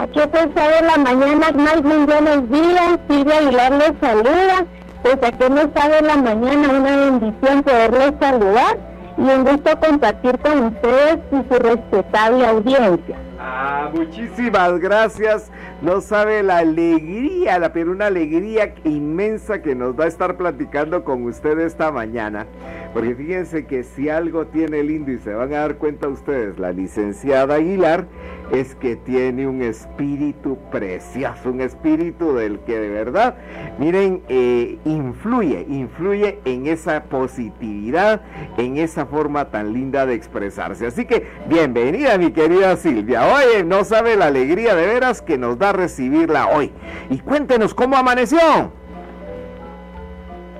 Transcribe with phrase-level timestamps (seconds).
[0.00, 4.64] Aquí pues de la mañana, más muy buenos días, Silvia Aguilar les saluda.
[5.02, 8.78] Pues aquí no sabe la mañana, una bendición poderles saludar
[9.18, 13.18] y un gusto compartir con ustedes y su respetable audiencia.
[13.38, 15.50] Ah, muchísimas gracias.
[15.82, 21.04] No sabe la alegría, la, pero una alegría inmensa que nos va a estar platicando
[21.04, 22.46] con usted esta mañana.
[22.92, 26.72] Porque fíjense que si algo tiene lindo y se van a dar cuenta ustedes, la
[26.72, 28.06] licenciada Aguilar,
[28.52, 33.36] es que tiene un espíritu precioso, un espíritu del que de verdad,
[33.78, 38.22] miren, eh, influye, influye en esa positividad,
[38.56, 40.86] en esa forma tan linda de expresarse.
[40.86, 43.22] Así que bienvenida mi querida Silvia.
[43.26, 46.72] Oye, no sabe la alegría de veras que nos da recibirla hoy.
[47.08, 48.38] Y cuéntenos cómo amaneció.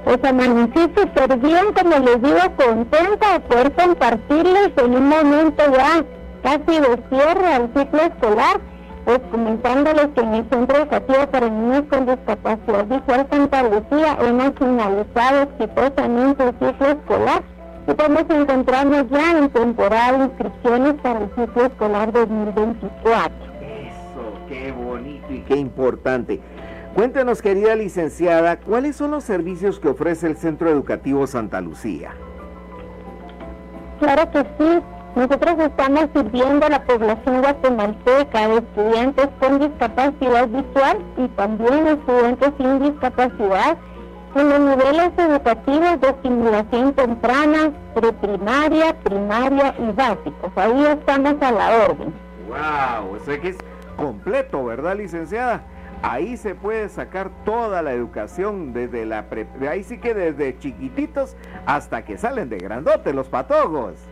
[0.05, 6.05] Pues amanecí súper bien, como les digo, contenta de poder compartirles en un momento ya
[6.43, 8.61] casi de cierre al ciclo escolar,
[9.05, 14.52] pues comentándoles que en el Centro Educativo para Niños con Discapacidad Visual Santa Lucía hemos
[14.59, 17.43] finalizado exitosamente el ciclo escolar
[17.87, 23.33] y vamos a encontrarnos ya en temporada de inscripciones para el ciclo escolar 2024.
[23.61, 26.41] Eso, qué bonito y qué importante.
[26.95, 32.13] Cuéntenos, querida licenciada, ¿cuáles son los servicios que ofrece el Centro Educativo Santa Lucía?
[34.01, 34.83] Claro que sí.
[35.16, 42.52] Nosotros estamos sirviendo a la población guatemalteca de estudiantes con discapacidad visual y también estudiantes
[42.57, 43.77] sin discapacidad
[44.37, 50.52] en los niveles educativos de estimulación temprana, preprimaria, primaria y básicos.
[50.55, 52.15] Ahí estamos a la orden.
[52.49, 53.17] ¡Wow!
[53.17, 53.59] O que es
[53.97, 55.65] completo, ¿verdad, licenciada?
[56.02, 59.49] Ahí se puede sacar toda la educación desde la pre...
[59.69, 61.37] Ahí sí que desde chiquititos
[61.67, 64.09] hasta que salen de grandote los patojos.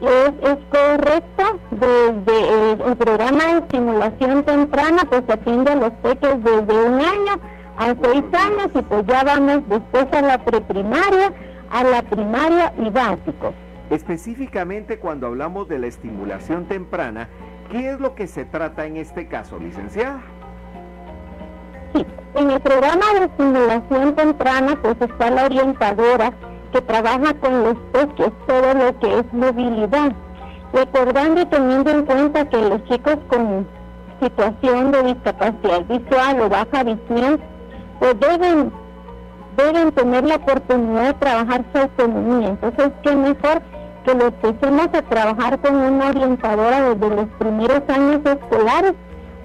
[0.00, 6.86] Es, correcto, desde el, programa de estimulación temprana pues se atiende a los peques desde
[6.86, 7.40] un año
[7.78, 11.32] a seis años y pues ya vamos después a la preprimaria,
[11.70, 13.54] a la primaria y básico.
[13.90, 17.28] Específicamente cuando hablamos de la estimulación temprana,
[17.70, 20.20] ¿qué es lo que se trata en este caso, licenciada?
[21.94, 26.32] Sí, en el programa de estimulación temprana pues está la orientadora
[26.74, 30.12] que trabaja con los peques todo lo que es movilidad,
[30.72, 33.64] recordando y teniendo en cuenta que los chicos con
[34.20, 37.40] situación de discapacidad visual o baja visión,
[38.00, 38.72] pues deben,
[39.56, 42.48] deben tener la oportunidad de trabajar su autonomía.
[42.48, 43.62] Entonces, qué mejor
[44.04, 48.94] que lo empecemos a trabajar con una orientadora desde los primeros años escolares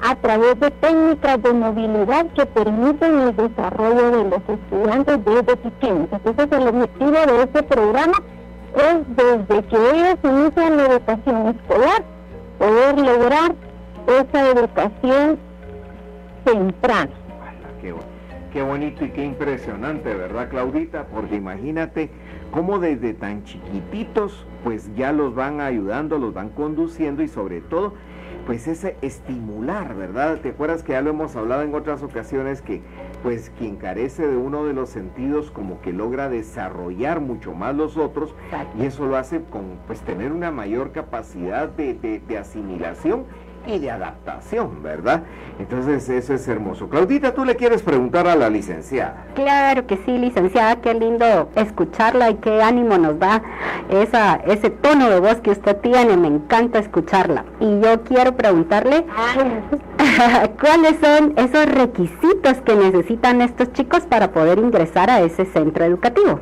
[0.02, 6.08] a través de técnicas de movilidad que permiten el desarrollo de los estudiantes desde pequeños.
[6.12, 8.14] Entonces el objetivo de este programa
[8.76, 12.04] es desde que ellos inician la educación escolar,
[12.58, 13.56] poder lograr
[14.08, 15.38] esa educación
[16.46, 17.12] temprana.
[17.82, 17.94] Qué,
[18.54, 21.06] qué bonito y qué impresionante, ¿verdad, Claudita?
[21.08, 22.10] Porque imagínate
[22.52, 27.94] cómo desde tan chiquititos pues ya los van ayudando, los van conduciendo y sobre todo
[28.46, 30.40] pues ese estimular, ¿verdad?
[30.40, 32.82] ¿Te acuerdas que ya lo hemos hablado en otras ocasiones que
[33.24, 37.98] pues quien carece de uno de los sentidos como que logra desarrollar mucho más los
[37.98, 38.34] otros
[38.80, 43.26] y eso lo hace con pues tener una mayor capacidad de, de asimilación
[43.70, 45.24] y de adaptación, ¿verdad?
[45.60, 46.90] Entonces eso es hermoso.
[46.90, 49.26] Claudita, tú le quieres preguntar a la licenciada.
[49.36, 53.42] Claro que sí, licenciada, qué lindo escucharla y qué ánimo nos da
[53.90, 57.46] esa, ese tono de voz que usted tiene, me encanta escucharla.
[57.60, 59.06] Y yo quiero preguntarle
[60.62, 66.40] cuáles son esos requisitos que necesitan estos chicos para poder ingresar a ese centro educativo.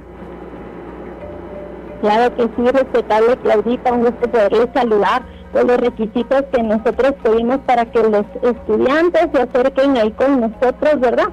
[2.01, 5.23] Claro que sí, respetable Claudita, un gusto poderle saludar
[5.53, 11.30] los requisitos que nosotros pedimos para que los estudiantes se acerquen ahí con nosotros, ¿verdad?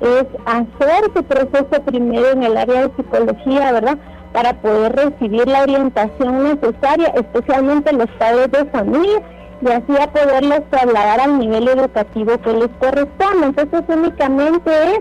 [0.00, 3.98] Es hacer su proceso primero en el área de psicología, ¿verdad?
[4.32, 9.22] Para poder recibir la orientación necesaria, especialmente los padres de familia,
[9.62, 13.46] y así a poderlos trasladar al nivel educativo que les corresponde.
[13.46, 15.00] Entonces únicamente es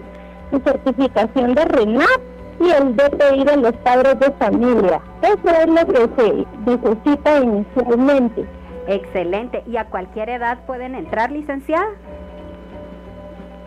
[0.51, 2.21] su certificación de RENAP
[2.59, 5.01] y el DPI de los padres de familia.
[5.21, 8.45] Eso es lo que se necesita inicialmente.
[8.87, 9.63] Excelente.
[9.67, 11.87] ¿Y a cualquier edad pueden entrar, licenciada?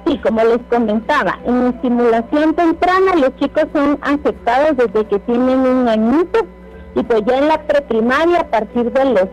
[0.06, 5.88] Sí, como les comentaba, en estimulación temprana los chicos son aceptados desde que tienen un
[5.88, 6.46] añito
[6.94, 9.28] y pues ya en la preprimaria a partir de los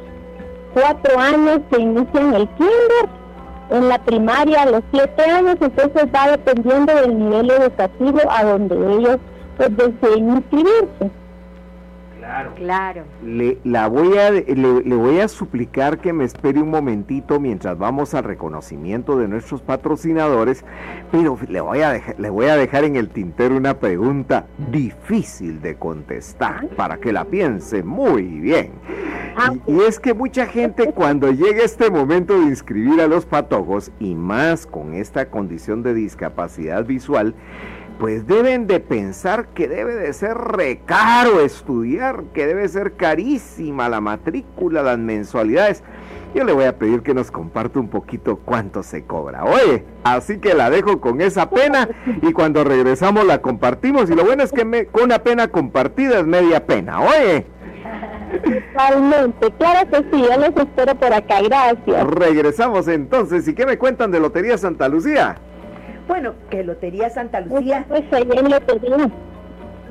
[0.74, 3.10] cuatro años se inician el kinder,
[3.72, 8.76] en la primaria a los siete años, entonces va dependiendo del nivel educativo a donde
[8.76, 9.18] ellos
[9.58, 11.25] pues deseen inscribirse.
[12.26, 12.56] Claro.
[12.56, 13.04] Claro.
[13.24, 18.16] Le, la voy a, le, voy a suplicar que me espere un momentito mientras vamos
[18.16, 20.66] al reconocimiento de nuestros patrocinadores,
[21.12, 25.76] pero le voy a, le voy a dejar en el tintero una pregunta difícil de
[25.76, 28.72] contestar para que la piense muy bien.
[29.38, 33.26] Ah, y, y es que mucha gente cuando llega este momento de inscribir a los
[33.26, 37.36] patojos, y más con esta condición de discapacidad visual,
[38.00, 44.02] pues deben de pensar que debe de ser recaro estudiar, que debe ser carísima la
[44.02, 45.84] matrícula, las mensualidades.
[46.34, 49.46] Yo le voy a pedir que nos comparte un poquito cuánto se cobra.
[49.46, 51.88] Oye, así que la dejo con esa pena
[52.22, 54.10] y cuando regresamos la compartimos.
[54.10, 57.00] Y lo bueno es que me, con una pena compartida es media pena.
[57.00, 57.46] Oye.
[58.74, 62.08] Totalmente, claro que sí, yo les espero por acá, gracias.
[62.08, 65.38] Regresamos entonces, ¿y qué me cuentan de Lotería Santa Lucía?
[66.08, 67.86] Bueno, que Lotería Santa Lucía.
[67.88, 69.12] Pues, pues lotería.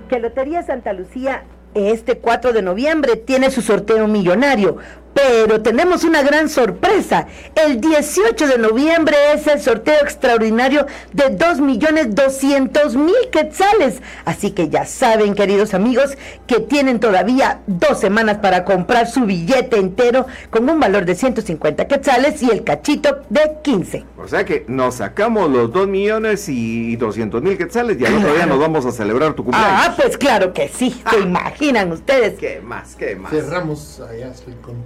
[0.09, 1.45] Que Lotería Santa Lucía
[1.75, 4.77] este 4 de noviembre tiene su sorteo millonario.
[5.15, 7.29] Pero tenemos una gran sorpresa.
[7.55, 14.03] El 18 de noviembre es el sorteo extraordinario de 2.200.000 quetzales.
[14.25, 19.79] Así que ya saben, queridos amigos, que tienen todavía dos semanas para comprar su billete
[19.79, 24.05] entero con un valor de 150 quetzales y el cachito de 15.
[24.19, 28.35] O sea que nos sacamos los 2 millones y 200 mil quetzales y al otro
[28.35, 29.81] día nos vamos a celebrar tu cumpleaños.
[29.85, 31.01] Ah, pues claro que sí.
[31.11, 32.39] ¿Se imaginan ustedes?
[32.39, 32.97] ¿Qué más?
[32.97, 33.31] ¿Qué más?
[33.31, 34.83] Cerramos allá, estoy con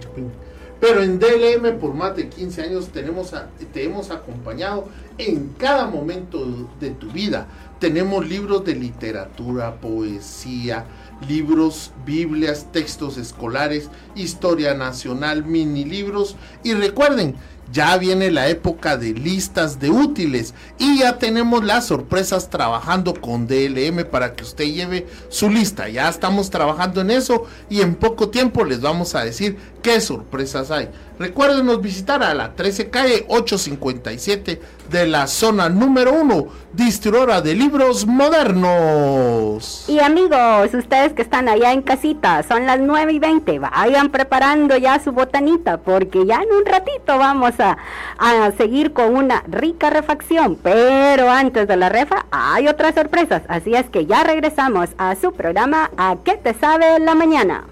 [0.81, 3.33] pero en DLM por más de 15 años tenemos
[3.73, 4.89] te hemos acompañado
[5.19, 7.49] en cada momento de tu vida.
[7.81, 10.85] Tenemos libros de literatura, poesía,
[11.29, 16.37] libros, Biblias, textos escolares, historia nacional, mini libros.
[16.63, 17.35] Y recuerden,
[17.73, 23.47] ya viene la época de listas de útiles y ya tenemos las sorpresas trabajando con
[23.47, 25.89] DLM para que usted lleve su lista.
[25.89, 30.71] Ya estamos trabajando en eso y en poco tiempo les vamos a decir qué sorpresas
[30.71, 30.89] hay.
[31.19, 34.61] Recuérdenos visitar a la 13 calle 857
[34.91, 39.85] de la zona número 1, distribuidora de libros modernos.
[39.89, 44.77] Y amigos, ustedes que están allá en casita, son las 9 y 20, vayan preparando
[44.77, 47.79] ya su botanita, porque ya en un ratito vamos a,
[48.19, 50.57] a seguir con una rica refacción.
[50.63, 55.33] Pero antes de la refa hay otras sorpresas, así es que ya regresamos a su
[55.33, 57.65] programa ¿A qué te sabe la mañana?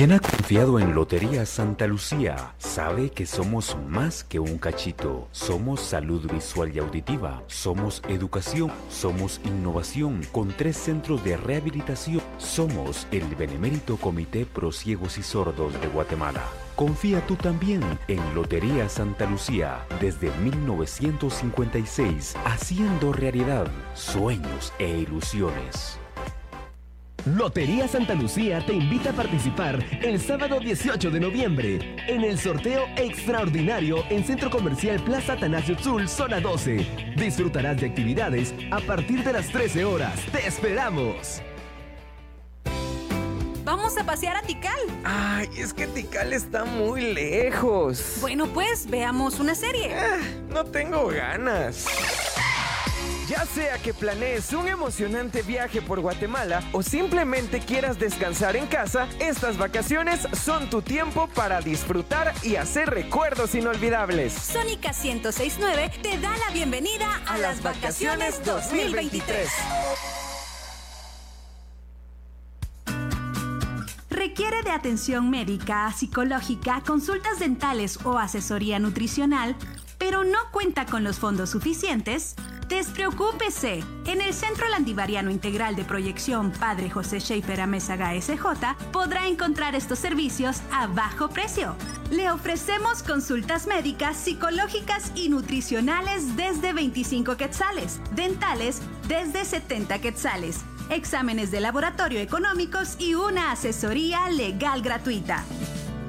[0.00, 5.28] Quien ha confiado en Lotería Santa Lucía sabe que somos más que un cachito.
[5.30, 12.22] Somos salud visual y auditiva, somos educación, somos innovación con tres centros de rehabilitación.
[12.38, 16.44] Somos el Benemérito Comité Pro Ciegos y Sordos de Guatemala.
[16.76, 25.99] Confía tú también en Lotería Santa Lucía desde 1956, haciendo realidad sueños e ilusiones.
[27.26, 32.86] Lotería Santa Lucía te invita a participar el sábado 18 de noviembre en el sorteo
[32.96, 37.14] extraordinario en Centro Comercial Plaza Atanasio Tzul, zona 12.
[37.16, 40.18] Disfrutarás de actividades a partir de las 13 horas.
[40.32, 41.42] ¡Te esperamos!
[43.64, 44.80] Vamos a pasear a Tikal.
[45.04, 48.16] Ay, es que Tikal está muy lejos.
[48.20, 49.94] Bueno, pues veamos una serie.
[49.94, 50.18] Ah,
[50.48, 51.86] no tengo ganas.
[53.30, 59.06] Ya sea que planees un emocionante viaje por Guatemala o simplemente quieras descansar en casa,
[59.20, 64.32] estas vacaciones son tu tiempo para disfrutar y hacer recuerdos inolvidables.
[64.32, 69.48] Sónica 1069 te da la bienvenida a, las vacaciones 2023.
[74.20, 79.56] requiere de atención médica, psicológica, consultas dentales o asesoría nutricional,
[80.00, 82.34] pero no cuenta con los fondos suficientes,
[82.68, 83.84] despreocúpese.
[84.06, 88.42] En el Centro Landivariano Integral de Proyección Padre José Schaefer Amézaga SJ
[88.92, 91.76] podrá encontrar estos servicios a bajo precio.
[92.10, 101.50] Le ofrecemos consultas médicas, psicológicas y nutricionales desde 25 quetzales, dentales desde 70 quetzales, exámenes
[101.50, 105.44] de laboratorio económicos y una asesoría legal gratuita.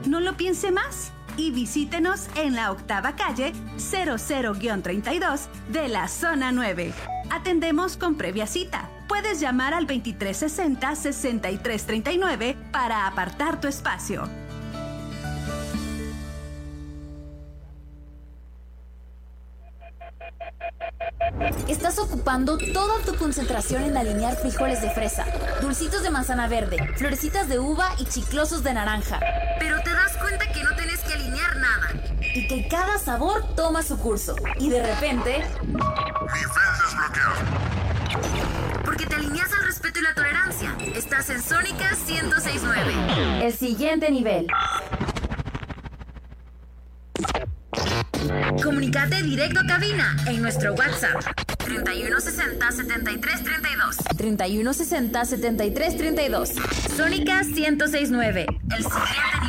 [0.08, 6.94] No lo piense más y visítenos en la octava calle 00-32 de la zona 9.
[7.30, 8.90] Atendemos con previa cita.
[9.08, 14.28] Puedes llamar al 2360-6339 para apartar tu espacio.
[21.68, 25.26] Estás ocupando toda tu concentración en alinear frijoles de fresa,
[25.62, 29.20] dulcitos de manzana verde, florecitas de uva y chiclosos de naranja.
[29.60, 30.01] Pero te das
[32.34, 34.36] y que cada sabor toma su curso.
[34.60, 35.44] Y de repente...
[38.86, 40.76] Porque te alineas al respeto y la tolerancia.
[40.96, 43.46] Estás en Sónica 1069.
[43.46, 44.48] El siguiente nivel.
[48.64, 51.22] Comunicate directo a cabina en nuestro WhatsApp
[51.58, 53.98] 3160 7332.
[54.18, 56.50] 3160 7332.
[56.96, 58.46] Sónica 1069.
[58.70, 59.41] El siguiente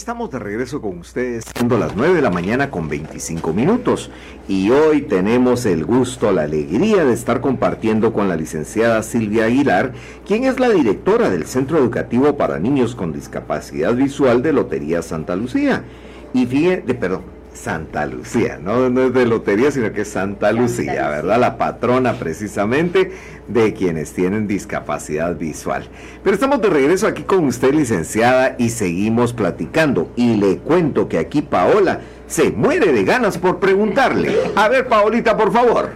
[0.00, 4.10] estamos de regreso con ustedes, siendo las 9 de la mañana con 25 minutos.
[4.48, 9.92] Y hoy tenemos el gusto, la alegría de estar compartiendo con la licenciada Silvia Aguilar,
[10.26, 15.36] quien es la directora del Centro Educativo para Niños con Discapacidad Visual de Lotería Santa
[15.36, 15.84] Lucía.
[16.32, 18.88] Y fíjense, perdón, Santa Lucía, ¿no?
[18.88, 21.38] no es de lotería, sino que es Santa Lucía, ¿verdad?
[21.38, 23.12] La patrona precisamente
[23.52, 25.84] de quienes tienen discapacidad visual.
[26.22, 30.10] Pero estamos de regreso aquí con usted, licenciada, y seguimos platicando.
[30.16, 34.34] Y le cuento que aquí Paola se muere de ganas por preguntarle.
[34.56, 35.90] A ver, Paolita, por favor.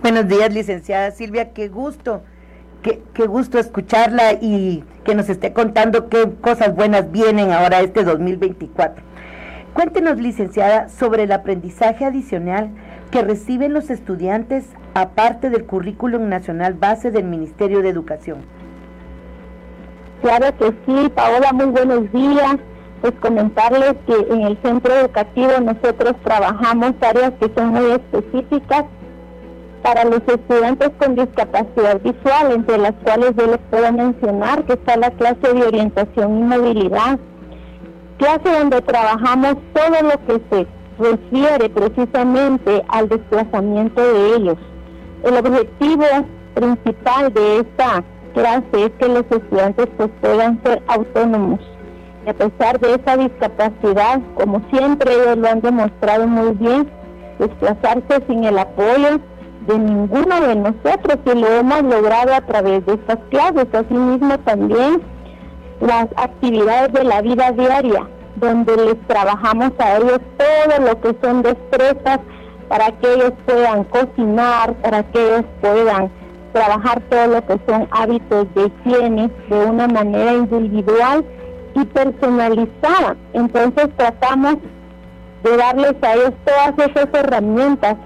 [0.00, 2.22] Buenos días, licenciada Silvia, qué gusto.
[2.82, 8.04] Qué, qué, gusto escucharla y que nos esté contando qué cosas buenas vienen ahora este
[8.04, 9.02] 2024.
[9.72, 12.70] Cuéntenos, licenciada, sobre el aprendizaje adicional
[13.14, 18.38] que reciben los estudiantes aparte del currículum nacional base del Ministerio de Educación.
[20.20, 22.56] Claro que sí, Paola, muy buenos días.
[23.02, 28.84] Pues comentarles que en el centro educativo nosotros trabajamos áreas que son muy específicas
[29.84, 34.96] para los estudiantes con discapacidad visual, entre las cuales yo les puedo mencionar que está
[34.96, 37.20] la clase de orientación y movilidad,
[38.18, 40.66] clase donde trabajamos todo lo que se
[40.98, 44.56] refiere precisamente al desplazamiento de ellos.
[45.24, 46.04] El objetivo
[46.54, 51.60] principal de esta clase es que los estudiantes pues, puedan ser autónomos.
[52.26, 56.88] Y a pesar de esa discapacidad, como siempre ellos lo han demostrado muy bien,
[57.38, 59.20] desplazarse sin el apoyo
[59.66, 63.66] de ninguno de nosotros y lo hemos logrado a través de estas clases.
[63.72, 65.02] Asimismo también
[65.80, 71.42] las actividades de la vida diaria, donde les trabajamos a ellos todo lo que son
[71.42, 72.20] destrezas
[72.68, 76.10] para que ellos puedan cocinar, para que ellos puedan
[76.52, 81.24] trabajar todo lo que son hábitos de higiene de una manera individual
[81.74, 83.16] y personalizada.
[83.32, 84.56] Entonces tratamos
[85.42, 87.96] de darles a ellos todas esas herramientas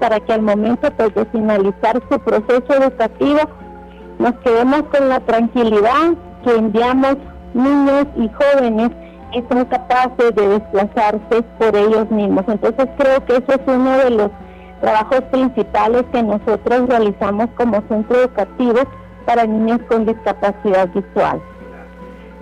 [0.00, 3.40] para que al momento pues, de finalizar su proceso educativo
[4.18, 6.14] nos quedemos con la tranquilidad
[6.44, 7.16] que enviamos
[7.54, 8.90] niños y jóvenes
[9.48, 12.44] son capaces de desplazarse por ellos mismos.
[12.48, 14.30] Entonces creo que eso es uno de los
[14.80, 18.80] trabajos principales que nosotros realizamos como centro educativo
[19.26, 21.40] para niños con discapacidad visual.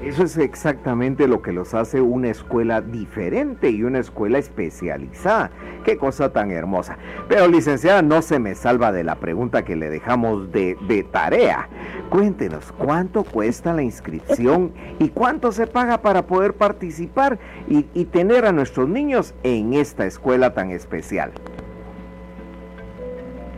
[0.02, 5.52] Eso es exactamente lo que los hace una escuela diferente y una escuela especializada.
[5.84, 6.98] Qué cosa tan hermosa.
[7.28, 11.68] Pero licenciada, no se me salva de la pregunta que le dejamos de, tarea.
[12.10, 18.44] Cuéntenos, ¿cuánto cuesta la inscripción y cuánto se paga para poder participar y, y tener
[18.44, 21.30] a nuestros niños en esta escuela tan especial?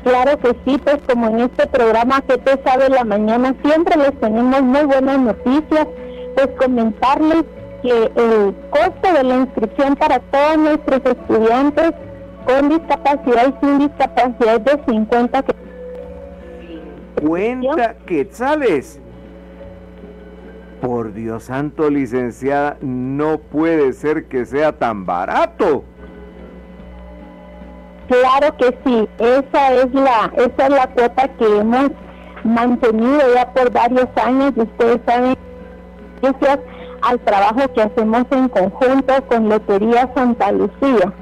[0.02, 4.12] Claro que sí, pues como en este programa que te sabe la mañana siempre les
[4.20, 5.88] tenemos muy buenas noticias
[6.34, 7.44] pues comentarles
[7.82, 11.92] que el costo de la inscripción para todos nuestros estudiantes
[12.46, 15.54] con discapacidad y sin discapacidad es de 50 que
[17.20, 19.00] 50 quetzales.
[20.80, 25.84] Por Dios santo, licenciada, no puede ser que sea tan barato.
[28.08, 31.90] Claro que sí, esa es la esa es la cuota que hemos
[32.44, 35.36] mantenido ya por varios años y ustedes saben
[36.24, 36.60] gracias
[37.02, 41.12] al trabajo que hacemos en conjunto con Lotería Santa Lucía.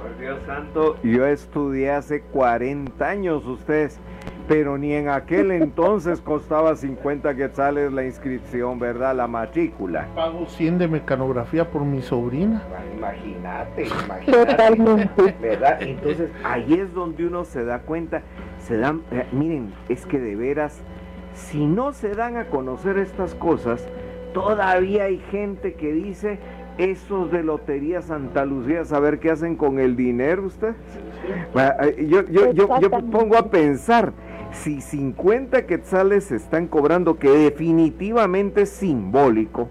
[0.00, 3.98] Por Dios santo, yo estudié hace 40 años ustedes,
[4.46, 9.16] pero ni en aquel entonces costaba 50 quetzales la inscripción, ¿verdad?
[9.16, 10.06] La matrícula.
[10.14, 12.62] Pago 100 de mecanografía por mi sobrina.
[12.96, 15.34] Imagínate, imagínate.
[15.40, 15.82] ¿Verdad?
[15.82, 18.22] Entonces, ahí es donde uno se da cuenta,
[18.58, 20.80] se dan, eh, miren, es que de veras,
[21.34, 23.88] si no se dan a conocer estas cosas,
[24.32, 26.38] Todavía hay gente que dice,
[26.78, 30.74] esos de Lotería Santa Lucía, saber qué hacen con el dinero usted.
[31.54, 34.12] Eh, yo, yo, yo, yo pongo a pensar,
[34.52, 39.68] si 50 quetzales se están cobrando, que definitivamente es simbólico,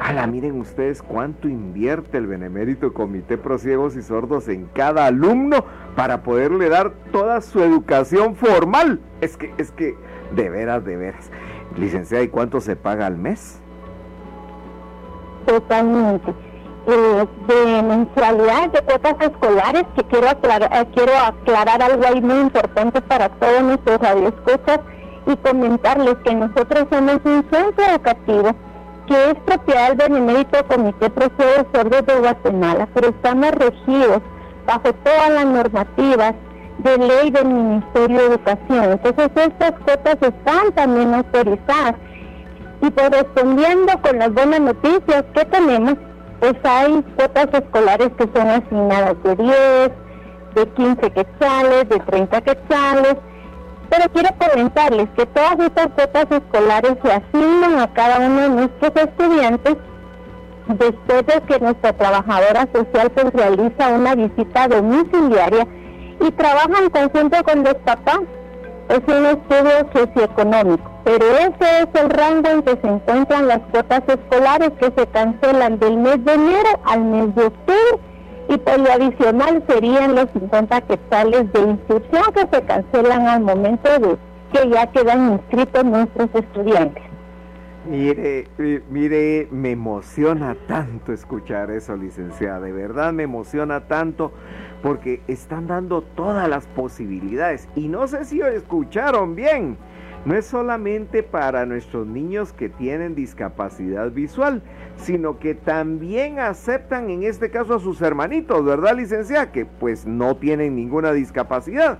[0.00, 5.64] Ala, miren ustedes cuánto invierte el Benemérito Comité Pro Ciegos y Sordos en cada alumno
[5.96, 9.00] para poderle dar toda su educación formal.
[9.20, 9.96] Es que, es que,
[10.36, 11.30] de veras, de veras.
[11.76, 13.60] Licenciada, ¿y cuánto se paga al mes?
[15.48, 16.34] Totalmente.
[16.86, 22.40] Eh, de mensualidad de cuotas escolares, que quiero aclarar, eh, quiero aclarar algo ahí muy
[22.40, 24.80] importante para todos nuestros radioescuchas
[25.26, 28.50] y comentarles que nosotros somos un centro educativo
[29.06, 34.20] que es propiedad del Benemérito Comité Proceso Sordos de Guatemala, pero estamos regidos
[34.66, 36.34] bajo todas las normativas
[36.78, 38.92] de ley del Ministerio de Educación.
[38.92, 41.94] Entonces estas cuotas están también autorizadas.
[42.80, 45.94] Y correspondiendo con las buenas noticias que tenemos,
[46.40, 49.90] pues hay cuotas escolares que son asignadas de 10,
[50.54, 53.16] de 15 quetzales, de 30 quetzales,
[53.90, 58.92] pero quiero comentarles que todas estas cuotas escolares se asignan a cada uno de nuestros
[58.96, 59.76] estudiantes
[60.68, 65.66] después de que nuestra trabajadora social pues realiza una visita domiciliaria
[66.20, 68.20] y trabaja en conjunto con los papás.
[68.88, 74.02] Es un estudio socioeconómico, pero ese es el rango en que se encuentran las cuotas
[74.08, 78.00] escolares que se cancelan del mes de enero al mes de octubre
[78.48, 83.90] y por lo adicional serían los 50 quetzales de inscripción que se cancelan al momento
[83.98, 84.16] de
[84.52, 87.07] que ya quedan inscritos nuestros estudiantes.
[87.88, 88.46] Mire,
[88.90, 92.60] mire, me emociona tanto escuchar eso, licenciada.
[92.60, 94.32] De verdad me emociona tanto
[94.82, 97.68] porque están dando todas las posibilidades.
[97.74, 99.78] Y no sé si escucharon bien
[100.24, 104.62] no es solamente para nuestros niños que tienen discapacidad visual,
[104.96, 109.52] sino que también aceptan en este caso a sus hermanitos, ¿verdad, licenciada?
[109.52, 111.98] Que pues no tienen ninguna discapacidad.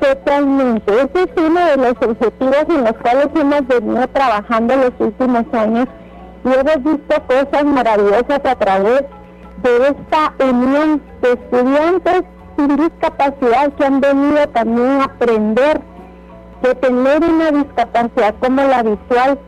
[0.00, 5.44] Totalmente, ese es uno de los objetivos en los cuales hemos venido trabajando los últimos
[5.52, 5.86] años
[6.44, 9.04] y hemos visto cosas maravillosas a través
[9.62, 12.22] de esta unión de estudiantes
[12.56, 15.80] sin discapacidad que han venido también a aprender
[16.62, 19.38] que tener una discapacidad como la visual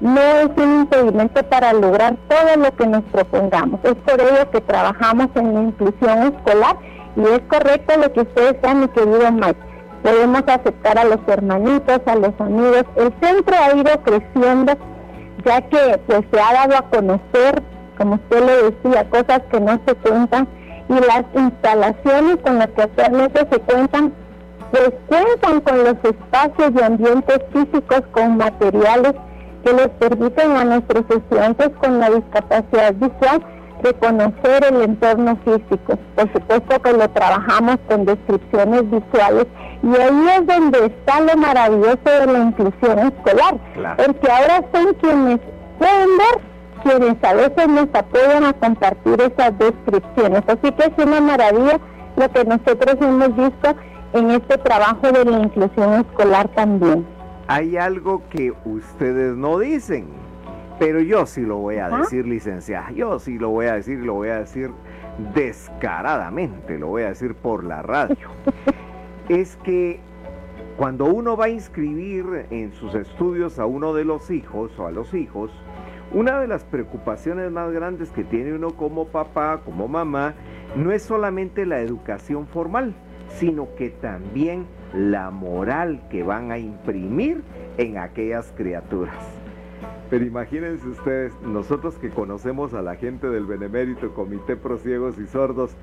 [0.00, 3.80] no es un impedimento para lograr todo lo que nos propongamos.
[3.82, 6.76] Es por ello que trabajamos en la inclusión escolar
[7.16, 9.56] y es correcto lo que ustedes sean, mi querido Mike.
[10.02, 12.84] Podemos aceptar a los hermanitos, a los amigos.
[12.96, 14.74] El centro ha ido creciendo
[15.44, 17.62] ya que pues se ha dado a conocer,
[17.96, 20.46] como usted le decía, cosas que no se cuentan
[20.88, 24.12] y las instalaciones con las que actualmente se cuentan
[24.70, 29.14] pues cuentan con los espacios y ambientes físicos con materiales
[29.64, 33.44] que les permiten a nuestros estudiantes con la discapacidad visual
[33.82, 35.98] reconocer el entorno físico.
[36.14, 39.46] Por supuesto que lo trabajamos con descripciones visuales
[39.82, 43.58] y ahí es donde está lo maravilloso de la inclusión escolar,
[43.96, 45.40] porque ahora son quienes
[45.78, 46.40] pueden ver,
[46.82, 50.42] quienes a veces nos apoyan a compartir esas descripciones.
[50.46, 51.78] Así que es una maravilla
[52.16, 53.74] lo que nosotros hemos visto
[54.14, 57.06] en este trabajo de la inclusión escolar también.
[57.48, 60.08] Hay algo que ustedes no dicen,
[60.78, 62.90] pero yo sí lo voy a decir, licenciada.
[62.92, 64.70] Yo sí lo voy a decir, lo voy a decir
[65.34, 68.16] descaradamente, lo voy a decir por la radio.
[69.28, 70.00] es que
[70.76, 74.90] cuando uno va a inscribir en sus estudios a uno de los hijos o a
[74.90, 75.50] los hijos,
[76.12, 80.34] una de las preocupaciones más grandes que tiene uno como papá, como mamá,
[80.76, 82.94] no es solamente la educación formal,
[83.28, 87.42] sino que también la moral que van a imprimir
[87.78, 89.35] en aquellas criaturas.
[90.08, 95.26] Pero imagínense ustedes, nosotros que conocemos a la gente del Benemérito Comité Pro Ciegos y
[95.26, 95.76] Sordos,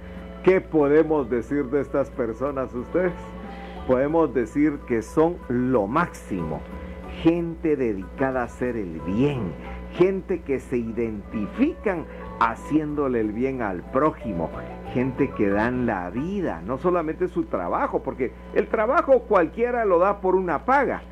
[0.44, 3.14] ¿qué podemos decir de estas personas ustedes?
[3.86, 6.62] Podemos decir que son lo máximo,
[7.22, 9.52] gente dedicada a hacer el bien,
[9.92, 12.06] gente que se identifican
[12.40, 14.50] haciéndole el bien al prójimo,
[14.94, 20.22] gente que dan la vida, no solamente su trabajo, porque el trabajo cualquiera lo da
[20.22, 21.04] por una paga,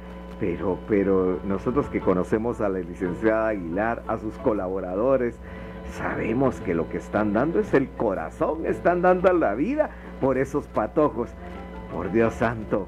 [0.41, 5.39] pero, pero nosotros que conocemos a la licenciada Aguilar, a sus colaboradores,
[5.93, 10.65] sabemos que lo que están dando es el corazón, están dando la vida por esos
[10.65, 11.29] patojos.
[11.93, 12.87] Por Dios santo,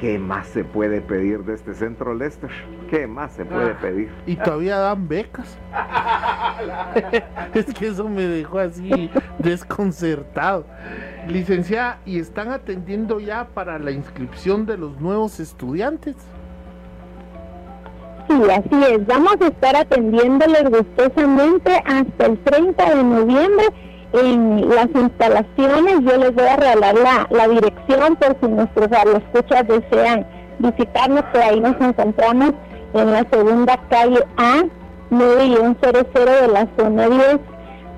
[0.00, 2.50] ¿Qué más se puede pedir de este centro Lester?
[2.90, 4.10] ¿Qué más se puede ah, pedir?
[4.26, 5.56] Y todavía dan becas.
[7.54, 10.66] es que eso me dejó así desconcertado.
[11.28, 16.16] Licenciada, ¿y están atendiendo ya para la inscripción de los nuevos estudiantes?
[18.28, 19.06] Sí, así es.
[19.06, 23.66] Vamos a estar atendiéndoles gustosamente hasta el 30 de noviembre
[24.14, 26.00] en las instalaciones.
[26.00, 30.26] Yo les voy a regalar la, la dirección por si nuestros escuchas desean
[30.58, 32.52] visitarnos, que ahí nos encontramos
[32.94, 34.62] en la segunda calle A,
[35.10, 37.40] 900 de la zona 10.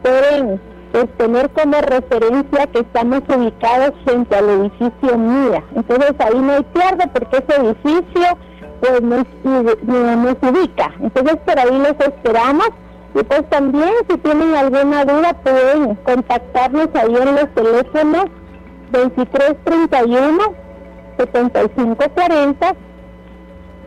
[0.03, 0.61] Pueden
[0.93, 5.63] pues, tener como referencia que estamos ubicados frente al edificio MIA.
[5.75, 8.39] Entonces ahí no hay pierde porque ese edificio
[8.81, 10.93] pues nos, nos ubica.
[11.01, 12.69] Entonces por ahí los esperamos.
[13.15, 18.27] Y pues también si tienen alguna duda pueden contactarnos ahí en los teléfonos
[18.93, 20.39] 2331
[21.19, 22.75] 7540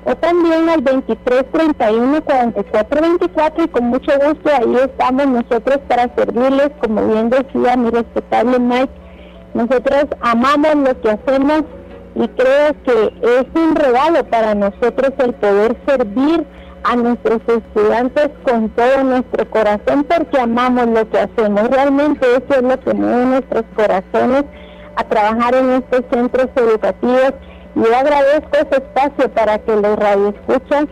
[0.05, 6.13] o también al 23 31 44 24 y con mucho gusto ahí estamos nosotros para
[6.15, 8.93] servirles como bien decía mi respetable Mike
[9.53, 11.63] nosotros amamos lo que hacemos
[12.19, 16.45] y creo que es un regalo para nosotros el poder servir
[16.83, 21.69] a nuestros estudiantes con todo nuestro corazón porque amamos lo que hacemos.
[21.69, 24.43] Realmente eso es lo que mueve nuestros corazones
[24.97, 27.33] a trabajar en estos centros educativos.
[27.75, 30.87] Yo agradezco ese espacio para que los radioescuchas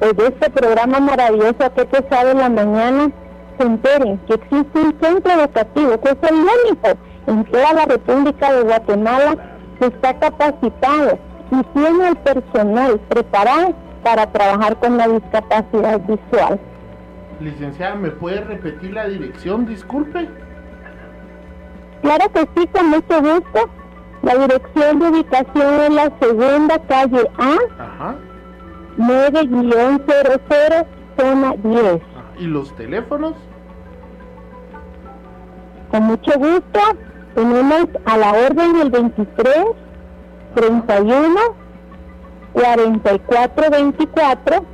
[0.00, 3.12] pues, de este programa maravilloso que te sabe la mañana
[3.56, 6.88] se enteren que existe un centro educativo que es el único
[7.28, 11.18] en toda la República de Guatemala está capacitado
[11.50, 16.60] y tiene el personal preparado para trabajar con la discapacidad visual.
[17.40, 19.66] Licenciada, ¿me puede repetir la dirección?
[19.66, 20.28] Disculpe.
[22.02, 23.68] Claro que sí, con mucho gusto.
[24.22, 28.14] La dirección de ubicación es la segunda calle A,
[28.96, 30.86] 9-00,
[31.18, 32.02] zona 10.
[32.38, 33.34] ¿Y los teléfonos?
[35.90, 36.80] Con mucho gusto,
[37.36, 39.54] tenemos a la orden el 23
[40.54, 41.40] 31
[42.54, 44.64] 44 24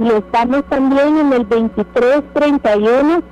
[0.00, 3.22] y estamos también en el 23 31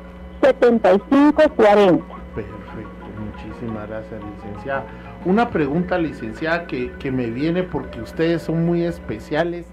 [0.42, 2.04] 75 40
[3.58, 4.84] muchísimas gracias, licenciada.
[5.24, 9.66] Una pregunta, licenciada, que, me viene porque ustedes son muy especiales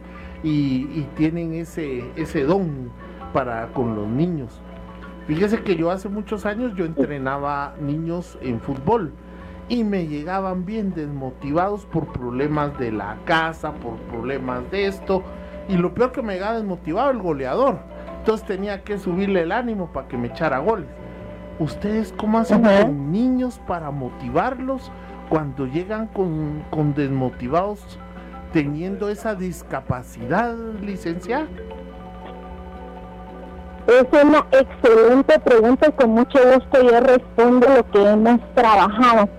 [0.44, 2.90] y, tienen ese, ese don
[3.34, 4.62] para con los niños.
[5.28, 9.12] Fíjese que yo hace muchos años yo entrenaba niños en fútbol
[9.68, 15.24] y me llegaban bien desmotivados por problemas de la casa, por problemas de esto.
[15.68, 17.80] Y lo peor que me llegaba desmotivado el goleador.
[18.20, 20.88] Entonces tenía que subirle el ánimo para que me echara goles.
[21.58, 24.92] ¿Ustedes cómo hacen con niños para motivarlos
[25.30, 27.98] cuando llegan con, desmotivados
[28.52, 31.48] teniendo esa discapacidad, licenciada?
[33.88, 39.30] Es una excelente pregunta y con mucho gusto yo respondo lo que hemos trabajado.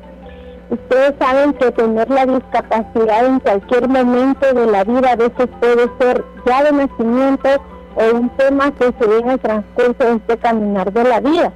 [0.71, 5.91] Ustedes saben que tener la discapacidad en cualquier momento de la vida a veces puede
[5.99, 7.49] ser ya de nacimiento
[7.97, 11.53] o un tema que se ve en el transcurso de este caminar de la vida.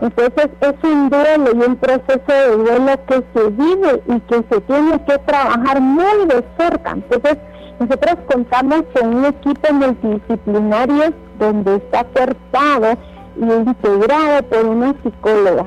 [0.00, 4.60] Entonces es un duelo y un proceso de duelo que se vive y que se
[4.62, 6.92] tiene que trabajar muy de cerca.
[6.92, 7.38] Entonces
[7.78, 12.98] nosotros contamos con un equipo multidisciplinario donde está acertado
[13.36, 15.66] y integrado por una psicóloga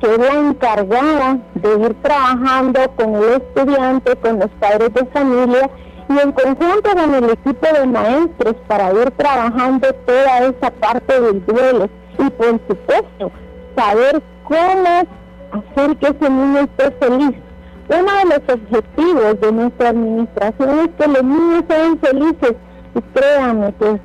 [0.00, 5.70] que es la encargada de ir trabajando con el estudiante, con los padres de familia
[6.08, 11.44] y en conjunto con el equipo de maestros para ir trabajando toda esa parte del
[11.46, 13.30] duelo y por supuesto
[13.74, 15.06] saber cómo
[15.52, 17.45] hacer que ese niño esté feliz.
[17.88, 22.54] Uno de los objetivos de nuestra administración es que los niños sean felices.
[22.94, 24.00] Y créanme que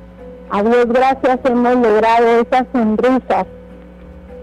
[0.50, 3.46] a Dios gracias hemos logrado esas sonrisas,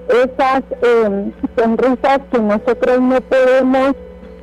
[0.10, 3.94] esas eh, sonrisas que nosotros no podemos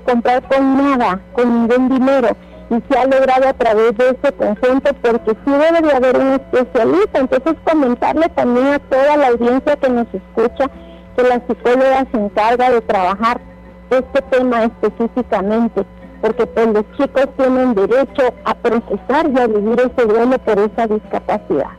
[0.07, 2.29] comprar con nada, con ningún dinero.
[2.71, 6.33] Y se ha logrado a través de este conjunto porque sí debe de haber un
[6.33, 7.19] especialista.
[7.19, 10.71] Entonces comentarle también a toda la audiencia que nos escucha
[11.17, 13.56] que la psicóloga se encarga de trabajar
[13.91, 15.85] este tema específicamente,
[16.21, 20.87] porque pues los chicos tienen derecho a procesar y a vivir ese duelo por esa
[20.87, 21.71] discapacidad.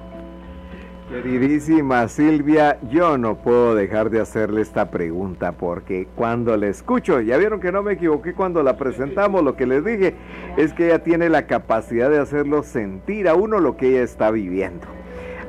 [1.10, 7.38] Queridísima Silvia, yo no puedo dejar de hacerle esta pregunta porque cuando la escucho, ya
[7.38, 10.16] vieron que no me equivoqué cuando la presentamos, lo que les dije
[10.58, 14.32] es que ella tiene la capacidad de hacerlo sentir a uno lo que ella está
[14.32, 14.86] viviendo.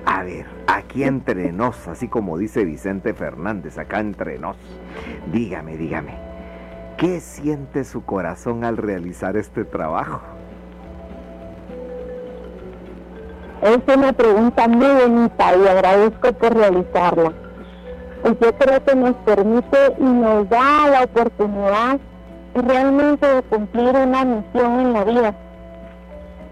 [0.07, 4.57] A ver, aquí entre nos, así como dice Vicente Fernández, acá entre nos,
[5.33, 6.15] dígame, dígame,
[6.99, 10.21] ¿qué siente su corazón al realizar este trabajo?
[13.63, 17.33] Es una pregunta muy bonita y agradezco por realizarla.
[18.23, 21.99] Pues yo creo que nos permite y nos da la oportunidad
[22.55, 25.35] realmente de cumplir una misión en la vida.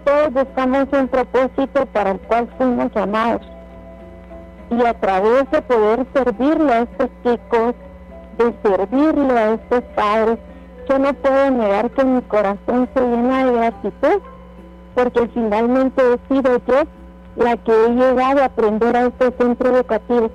[0.05, 3.41] Todos buscamos un propósito para el cual fuimos llamados.
[4.69, 7.75] Y a través de poder servirle a estos chicos,
[8.37, 10.39] de servirle a estos padres,
[10.89, 14.21] yo no puedo negar que mi corazón se llena de gratitud,
[14.95, 16.83] porque finalmente he sido yo
[17.35, 20.31] la que he llegado a aprender a este centro educativo.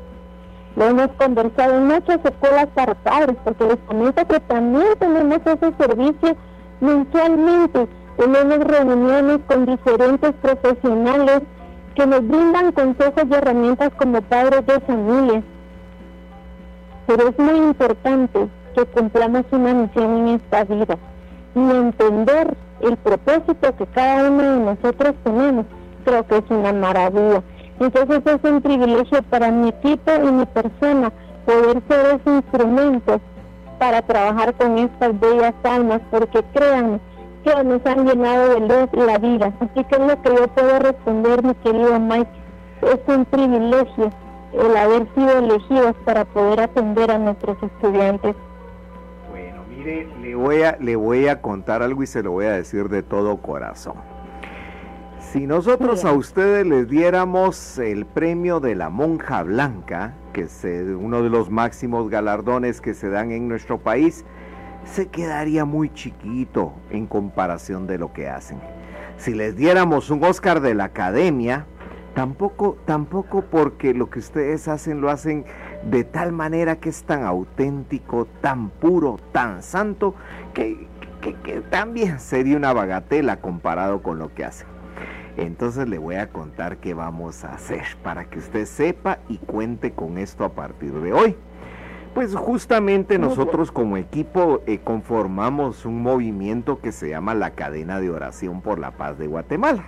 [0.76, 5.72] Lo hemos conversado en muchas escuelas para padres, porque les comento que también tenemos ese
[5.78, 6.36] servicio
[6.80, 7.88] mensualmente.
[8.16, 11.42] Tenemos reuniones con diferentes profesionales
[11.94, 15.42] que nos brindan consejos y herramientas como padres de familia.
[17.06, 20.96] Pero es muy importante que cumplamos una misión en esta vida
[21.54, 25.66] y entender el propósito que cada uno de nosotros tenemos.
[26.04, 27.42] Creo que es una maravilla.
[27.80, 31.12] Entonces es un privilegio para mi equipo y mi persona
[31.44, 33.20] poder ser ese instrumento
[33.78, 37.00] para trabajar con estas bellas almas, porque créanme
[37.42, 39.52] que nos han llenado de luz la vida.
[39.60, 42.30] Así que es lo que yo puedo responder, mi querido Mike.
[42.82, 44.10] Es un privilegio
[44.52, 48.36] el haber sido elegidos para poder atender a nuestros estudiantes.
[49.30, 52.52] Bueno, mire, le voy a, le voy a contar algo y se lo voy a
[52.52, 53.94] decir de todo corazón.
[55.32, 61.22] Si nosotros a ustedes les diéramos el premio de la monja blanca, que es uno
[61.22, 64.26] de los máximos galardones que se dan en nuestro país,
[64.84, 68.60] se quedaría muy chiquito en comparación de lo que hacen.
[69.16, 71.66] Si les diéramos un Oscar de la Academia,
[72.14, 75.44] tampoco, tampoco porque lo que ustedes hacen lo hacen
[75.84, 80.14] de tal manera que es tan auténtico, tan puro, tan santo,
[80.54, 80.86] que,
[81.20, 84.66] que, que también sería una bagatela comparado con lo que hacen.
[85.36, 89.92] Entonces le voy a contar qué vamos a hacer para que usted sepa y cuente
[89.92, 91.36] con esto a partir de hoy.
[92.14, 98.10] Pues justamente nosotros como equipo eh, conformamos un movimiento que se llama la Cadena de
[98.10, 99.84] Oración por la Paz de Guatemala.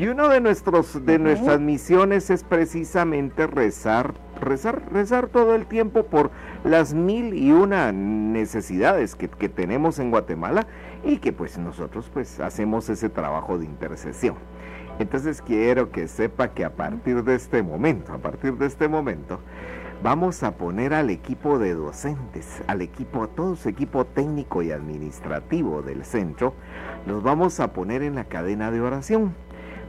[0.00, 6.04] Y una de, nuestros, de nuestras misiones es precisamente rezar, rezar, rezar todo el tiempo
[6.04, 6.30] por
[6.64, 10.66] las mil y una necesidades que, que tenemos en Guatemala
[11.04, 14.36] y que pues nosotros pues hacemos ese trabajo de intercesión.
[14.98, 19.38] Entonces quiero que sepa que a partir de este momento, a partir de este momento,
[20.02, 24.72] vamos a poner al equipo de docentes, al equipo, a todo su equipo técnico y
[24.72, 26.54] administrativo del centro,
[27.06, 29.34] los vamos a poner en la cadena de oración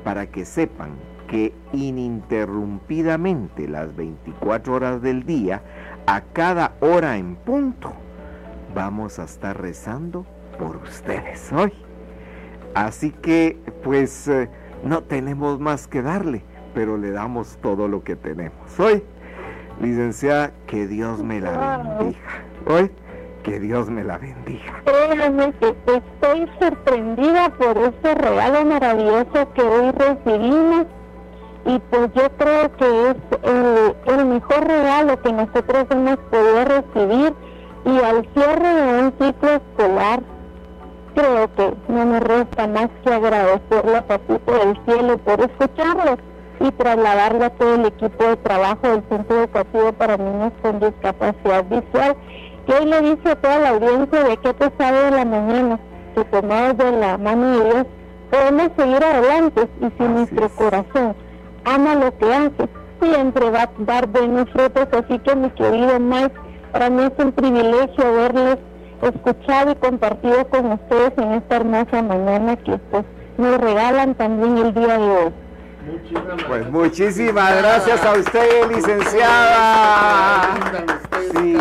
[0.03, 0.91] para que sepan
[1.27, 5.63] que ininterrumpidamente las 24 horas del día,
[6.05, 7.93] a cada hora en punto,
[8.75, 10.25] vamos a estar rezando
[10.59, 11.73] por ustedes hoy.
[12.73, 14.49] Así que, pues, eh,
[14.83, 18.79] no tenemos más que darle, pero le damos todo lo que tenemos.
[18.79, 19.03] Hoy,
[19.81, 22.19] licenciada, que Dios me la bendiga.
[22.65, 22.91] Hoy,
[23.43, 24.81] que Dios me la bendiga.
[24.85, 30.85] Créanme que estoy sorprendida por este regalo maravilloso que hoy recibimos.
[31.65, 37.33] Y pues yo creo que es el, el mejor regalo que nosotros hemos podido recibir.
[37.85, 40.21] Y al cierre de un ciclo escolar
[41.15, 46.17] creo que no me resta más que agradecerle a Papito del Cielo por escucharlo
[46.59, 51.65] y trasladarle a todo el equipo de trabajo del Centro Educativo para Niños con Discapacidad
[51.65, 52.15] Visual,
[52.65, 55.79] que hoy le dice a toda la audiencia de qué te sabe de la mañana,
[56.15, 57.85] que tomados de la mano de Dios
[58.29, 61.15] podemos seguir adelante y si nuestro corazón
[61.65, 62.69] ama lo que hace,
[63.01, 64.87] siempre va a dar buenos frutos.
[64.91, 66.33] Así que mi querido Mike,
[66.71, 68.57] para mí es un privilegio verles
[69.01, 73.03] escuchado y compartido con ustedes en esta hermosa mañana que pues
[73.37, 75.33] nos regalan también el día de hoy.
[76.47, 80.43] Pues muchísimas gracias a usted, licenciada.
[81.33, 81.57] Sí,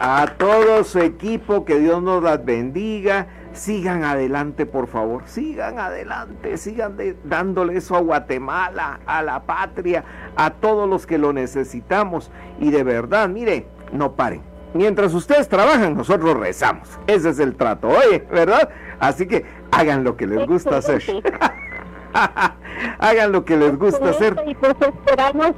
[0.00, 3.26] a todo su equipo, que Dios nos las bendiga.
[3.52, 5.22] Sigan adelante, por favor.
[5.26, 6.56] Sigan adelante.
[6.56, 10.04] Sigan de- dándole eso a Guatemala, a la patria,
[10.36, 12.30] a todos los que lo necesitamos.
[12.60, 14.42] Y de verdad, mire, no paren.
[14.74, 16.88] Mientras ustedes trabajan, nosotros rezamos.
[17.06, 18.68] Ese es el trato, oye, ¿verdad?
[19.00, 21.02] Así que hagan lo que les gusta hacer.
[22.98, 24.36] hagan lo que les gusta hacer.
[24.46, 25.52] Y pues esperamos,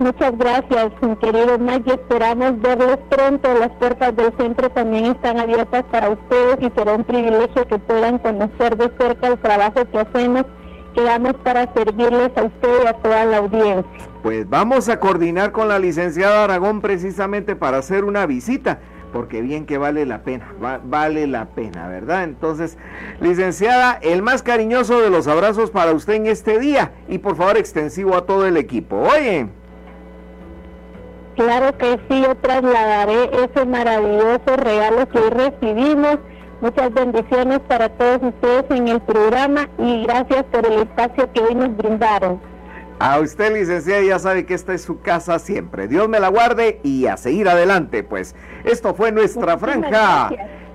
[0.00, 3.48] muchas gracias, mi querido y esperamos verlos pronto.
[3.58, 8.18] Las puertas del centro también están abiertas para ustedes y será un privilegio que puedan
[8.18, 10.44] conocer de cerca el trabajo que hacemos.
[10.94, 13.84] Quedamos para servirles a usted y a toda la audiencia.
[14.24, 18.80] Pues vamos a coordinar con la licenciada Aragón precisamente para hacer una visita,
[19.12, 22.24] porque bien que vale la pena, va- vale la pena, ¿verdad?
[22.24, 22.76] Entonces,
[23.20, 27.56] licenciada, el más cariñoso de los abrazos para usted en este día y por favor
[27.56, 28.96] extensivo a todo el equipo.
[28.96, 29.46] Oye,
[31.40, 36.18] Claro que sí, yo trasladaré ese maravilloso regalo que hoy recibimos.
[36.60, 41.54] Muchas bendiciones para todos ustedes en el programa y gracias por el espacio que hoy
[41.54, 42.42] nos brindaron.
[42.98, 45.88] a usted licenciada ya sabe que esta es su casa siempre.
[45.88, 50.30] Dios me la guarde y a seguir adelante, pues esto fue nuestra franja,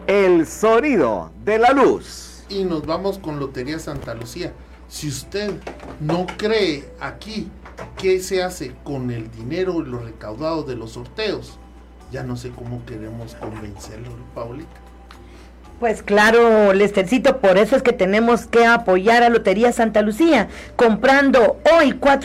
[0.07, 2.43] el sonido de la luz.
[2.49, 4.51] Y nos vamos con Lotería Santa Lucía.
[4.87, 5.51] Si usted
[5.99, 7.51] no cree aquí
[7.97, 11.57] qué se hace con el dinero y los recaudados de los sorteos,
[12.11, 14.85] ya no sé cómo queremos convencerlo, Paulita.
[15.79, 21.59] Pues claro, Lestercito, por eso es que tenemos que apoyar a Lotería Santa Lucía, comprando
[21.77, 22.23] hoy cuatro